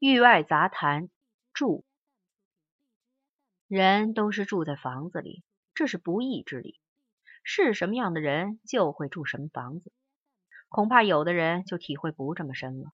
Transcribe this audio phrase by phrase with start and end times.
[0.00, 1.10] 域外杂谈，
[1.52, 1.84] 住。
[3.68, 6.80] 人都是住在房子里，这是不义之理。
[7.44, 9.92] 是什么样的人就会住什么房子，
[10.70, 12.92] 恐怕有的人就体会不这么深了。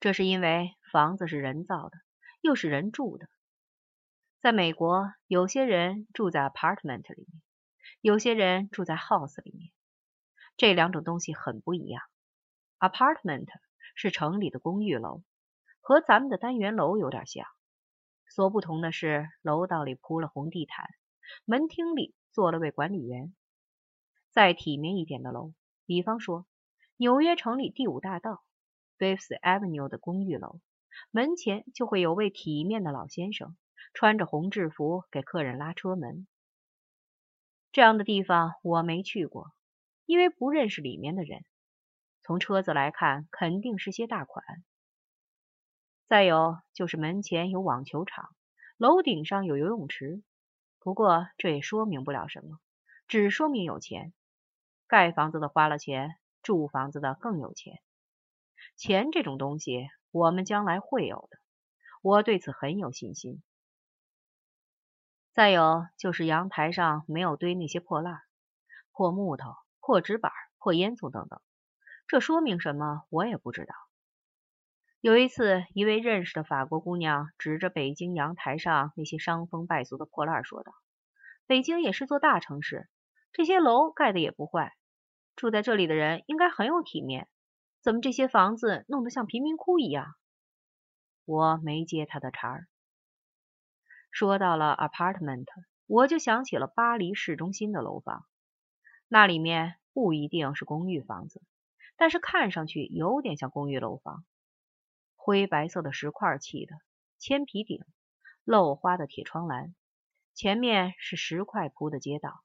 [0.00, 1.98] 这是因为房子是人造的，
[2.40, 3.28] 又是人住的。
[4.40, 7.42] 在美国，有些人住在 apartment 里面，
[8.00, 9.70] 有些人住在 house 里面。
[10.56, 12.02] 这两种东西很不一样。
[12.78, 13.48] apartment
[13.94, 15.22] 是城里的公寓楼，
[15.86, 17.46] 和咱们的单元楼有点像。
[18.28, 20.84] 所不同的是，楼道里铺了红地毯，
[21.44, 23.32] 门厅里坐了位管理员。
[24.32, 25.52] 再体面一点的楼，
[25.84, 26.44] 比方说
[26.96, 28.42] 纽约城里第五大道
[28.98, 30.58] Fifth Avenue 的公寓楼，
[31.12, 33.56] 门前就会有位体面的老先生，
[33.94, 36.26] 穿着红制服给客人拉车门。
[37.70, 39.52] 这样的地方我没去过，
[40.04, 41.44] 因为不认识里面的人。
[42.22, 44.44] 从车子来看，肯定是些大款。
[46.08, 48.34] 再有就是门前有网球场，
[48.76, 50.22] 楼顶上有游泳池。
[50.78, 52.60] 不过这也说明不了什么，
[53.08, 54.12] 只说明有钱。
[54.86, 57.80] 盖房子的花了钱，住房子的更有钱。
[58.76, 61.38] 钱这种东西，我们将来会有的，
[62.02, 63.42] 我对此很有信心。
[65.32, 68.20] 再有就是阳台上没有堆那些破烂、
[68.92, 71.40] 破木头、破纸板、破烟囱等等。
[72.06, 73.02] 这说明什么？
[73.10, 73.74] 我也不知道。
[75.06, 80.72] 有一次，一位认识的法国姑娘指着北京阳台上那些伤风败俗的破烂说道
[81.46, 82.88] ：“北京也是座大城市，
[83.32, 84.72] 这些楼盖的也不坏，
[85.36, 87.28] 住在这里的人应该很有体面。
[87.80, 90.16] 怎么这些房子弄得像贫民窟一样？”
[91.24, 92.66] 我没接他的茬儿。
[94.10, 95.46] 说到了 apartment，
[95.86, 98.26] 我就想起了巴黎市中心的楼房，
[99.06, 101.40] 那里面不一定是公寓房子。
[101.96, 104.24] 但是看上去有点像公寓楼房，
[105.26, 106.76] 灰白色的石块砌的，
[107.18, 107.84] 铅皮顶，
[108.44, 109.74] 漏花的铁窗栏，
[110.34, 112.44] 前面是石块铺的街道。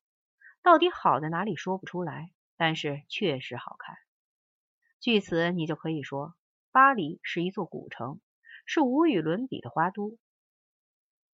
[0.64, 3.96] 到底好在哪里说不出来，但是确实好看。
[5.00, 6.34] 据此，你就可以说，
[6.72, 8.20] 巴黎是一座古城，
[8.66, 10.18] 是无与伦比的花都。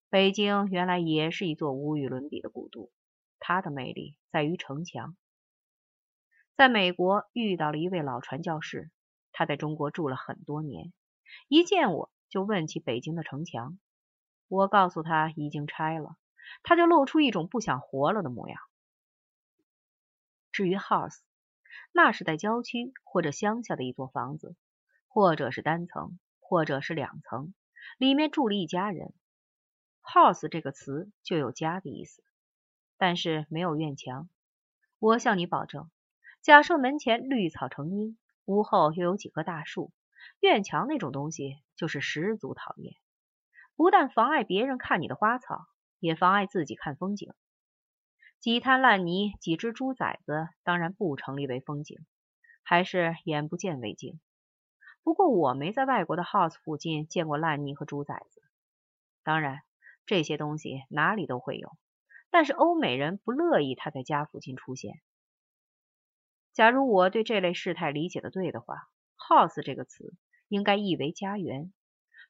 [0.09, 2.91] 北京原来也是一座无与伦比的古都，
[3.39, 5.15] 它的魅力在于城墙。
[6.57, 8.91] 在美国遇到了一位老传教士，
[9.31, 10.91] 他在中国住了很多年，
[11.47, 13.79] 一见我就问起北京的城墙。
[14.47, 16.15] 我告诉他已经拆了，
[16.63, 18.59] 他就露出一种不想活了的模样。
[20.51, 21.19] 至于 house，
[21.91, 24.55] 那是在郊区或者乡下的一座房子，
[25.07, 27.53] 或者是单层，或者是两层，
[27.97, 29.13] 里面住了一家人。
[30.01, 32.23] house 这个词就有家的意思，
[32.97, 34.29] 但是没有院墙。
[34.99, 35.91] 我向你保证。
[36.41, 39.91] 假设门前绿草成荫，屋后又有几棵大树，
[40.39, 42.95] 院墙那种东西就是十足讨厌。
[43.75, 45.67] 不但妨碍别人看你的花草，
[45.99, 47.33] 也妨碍自己看风景。
[48.39, 51.97] 几滩烂泥，几只猪崽子，当然不成立为风景，
[52.63, 54.19] 还是眼不见为净。
[55.03, 58.41] 不过我没在外国的 house 附近见过烂泥和猪崽子。
[59.23, 59.61] 当然，
[60.05, 61.77] 这些东西哪里都会有，
[62.29, 65.01] 但是欧美人不乐意它在家附近出现。
[66.53, 68.89] 假如我对这类事态理解的对的话
[69.27, 70.13] ，house 这个词
[70.47, 71.73] 应该译为家园。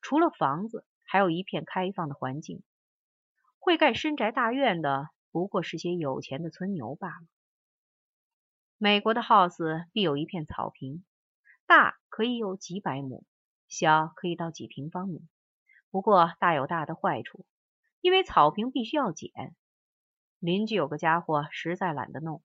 [0.02, 2.64] 除了房子，还有一片开放的环境。
[3.60, 7.28] 会盖深宅大院的，不过是些有钱的村牛罢了。
[8.78, 11.04] 美国的 house 必有一片草坪，
[11.66, 13.26] 大可以有几百亩，
[13.68, 15.28] 小可以到几平方米。
[15.92, 17.46] 不过大有大的坏处，
[18.02, 19.56] 因为草坪必须要剪。
[20.40, 22.44] 邻居有个家伙实在懒得弄。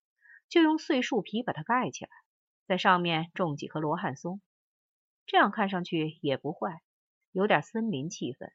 [0.48, 2.10] 就用碎树皮把它盖起来，
[2.72, 4.40] 在上面种几棵罗汉松，
[5.26, 6.80] 这样看上去也不坏，
[7.30, 8.50] 有点森林气氛。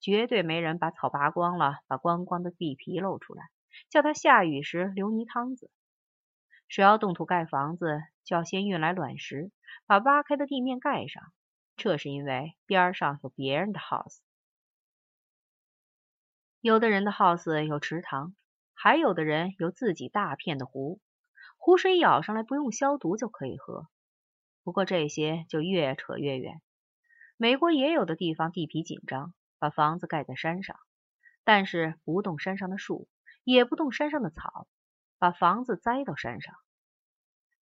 [0.00, 3.44] 绝对没人把草拔光了，把光光的地皮露出来，
[3.88, 5.70] 叫它下雨时流泥汤子。
[6.66, 9.52] 谁要动土盖房子，就要先运来卵石，
[9.86, 11.22] 把挖开的地面盖上。
[11.76, 14.18] 这是因为边上有别人的 house。
[16.60, 18.34] 有的人的 house 有池塘，
[18.74, 21.00] 还有的人有自己大片的湖。
[21.66, 23.88] 湖水舀上来不用消毒就可以喝，
[24.62, 26.62] 不过这些就越扯越远。
[27.36, 30.76] 美国也有的地方地皮紧张，把房子盖在山上，
[31.42, 33.08] 但是不动山上的树，
[33.42, 34.68] 也不动山上的草，
[35.18, 36.54] 把房子栽到山上，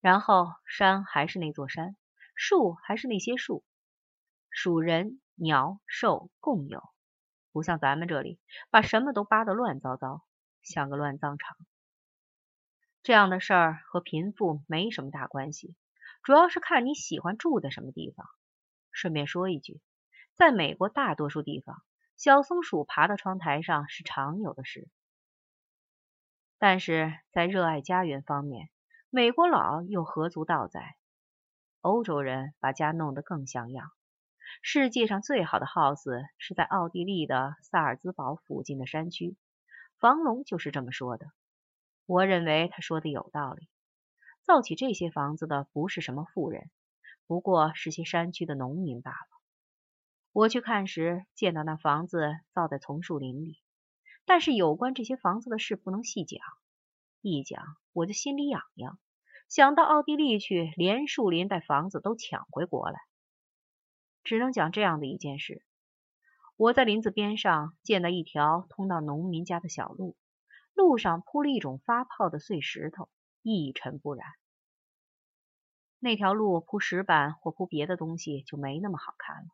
[0.02, 1.96] 然后山还是那座山，
[2.34, 3.64] 树还是那些树，
[4.50, 6.82] 属人、鸟、兽共有，
[7.52, 10.26] 不像咱们这里把什么都扒得乱糟糟，
[10.60, 11.56] 像个乱葬场。
[13.04, 15.76] 这样的事儿和贫富没什么大关系，
[16.22, 18.26] 主要是看你喜欢住在什么地方。
[18.92, 19.82] 顺便说一句，
[20.36, 21.82] 在美国大多数地方，
[22.16, 24.88] 小松鼠爬到窗台上是常有的事。
[26.56, 28.70] 但是在热爱家园方面，
[29.10, 30.96] 美国佬又何足道哉？
[31.82, 33.90] 欧洲人把家弄得更像样。
[34.62, 39.36] 世界上最好的 house 是在奥地利的萨尔兹堡附近的山区。
[39.98, 41.26] 房龙就是这么说的。
[42.06, 43.68] 我认为他说的有道理。
[44.42, 46.70] 造起这些房子的不是什么富人，
[47.26, 49.28] 不过是些山区的农民罢了。
[50.32, 53.58] 我去看时，见到那房子造在丛树林里，
[54.26, 56.40] 但是有关这些房子的事不能细讲，
[57.22, 58.98] 一讲我就心里痒痒，
[59.48, 62.98] 想到奥地利去，连树林带房子都抢回国来。
[64.24, 65.64] 只能讲这样的一件事：
[66.56, 70.16] 我在林子边上见到一条通到农民家的小路，
[70.74, 73.08] 路上铺了一种发泡的碎石头。
[73.46, 74.26] 一尘不染。
[75.98, 79.48] 那条路铺石板或铺别的东西就没那么好看了。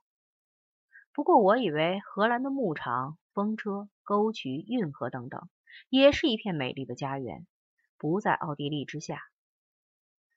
[1.13, 5.49] 不过我以为荷兰的牧场、风车、沟渠、运河等等，
[5.89, 7.49] 也是一片美丽的家园，
[7.99, 9.25] 不在奥地利之下。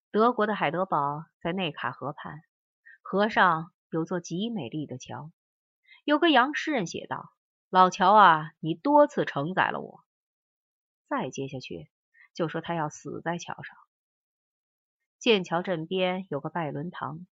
[0.10, 2.42] 德国的海德堡在内卡河畔，
[3.04, 5.32] 河上有座极美丽的桥。
[6.06, 7.30] 有个洋诗人写道
[7.70, 10.03] ：“老乔啊，你多次承载了我。”
[11.08, 11.90] 再接下去。
[12.34, 13.78] 就说他要死在桥上。
[15.20, 17.26] 剑桥镇边有个拜伦堂，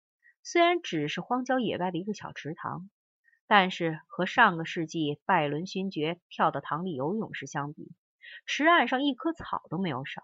[0.42, 2.90] 虽然只是荒郊野外的一个小池塘，
[3.46, 7.90] 但是和上个世纪拜伦勋爵跳到塘里游泳时相比，
[8.46, 10.22] 池岸上一棵草都没有少，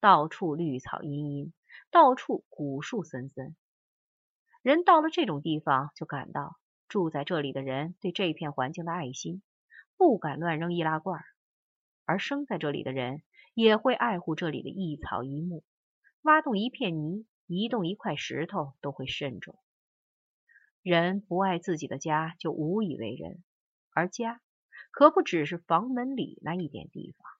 [0.00, 1.52] 到处绿草茵茵，
[1.90, 3.54] 到处古树森森。
[4.62, 6.56] 人到了这种地方，就感到
[6.88, 9.42] 住在这里的人对这片环境的爱心，
[9.96, 11.22] 不敢乱扔易拉罐，
[12.08, 13.22] 而生在这里的人。
[13.54, 15.64] 也会爱护这里的一草一木，
[16.22, 19.58] 挖动一片泥，移动一块石头都会慎重。
[20.80, 23.42] 人不爱自己的家，就无以为人。
[23.92, 24.40] 而家
[24.92, 27.37] 可不只是房门里那一点地方。